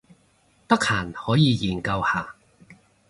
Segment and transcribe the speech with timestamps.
[0.67, 2.33] 得閒可以研究下